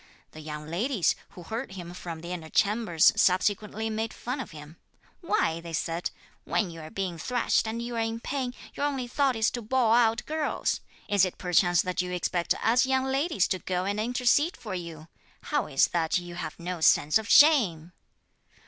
The 0.31 0.39
young 0.39 0.65
ladies, 0.65 1.15
who 1.37 1.43
heard 1.43 1.73
him 1.73 1.93
from 1.93 2.21
the 2.21 2.31
inner 2.31 2.49
chambers, 2.49 3.13
subsequently 3.15 3.87
made 3.87 4.15
fun 4.15 4.39
of 4.39 4.49
him. 4.49 4.77
'Why,' 5.21 5.61
they 5.61 5.73
said, 5.73 6.09
'when 6.43 6.71
you 6.71 6.81
are 6.81 6.89
being 6.89 7.19
thrashed, 7.19 7.67
and 7.67 7.79
you 7.83 7.95
are 7.95 7.99
in 7.99 8.19
pain, 8.19 8.55
your 8.73 8.87
only 8.87 9.07
thought 9.07 9.35
is 9.35 9.51
to 9.51 9.61
bawl 9.61 9.93
out 9.93 10.25
girls! 10.25 10.81
Is 11.07 11.23
it 11.23 11.37
perchance 11.37 11.83
that 11.83 12.01
you 12.01 12.11
expect 12.13 12.55
us 12.63 12.83
young 12.87 13.03
ladies 13.03 13.47
to 13.49 13.59
go 13.59 13.85
and 13.85 13.99
intercede 13.99 14.57
for 14.57 14.73
you? 14.73 15.07
How 15.43 15.67
is 15.67 15.87
that 15.89 16.17
you 16.17 16.33
have 16.33 16.59
no 16.59 16.81
sense 16.81 17.19
of 17.19 17.29
shame?' 17.29 17.93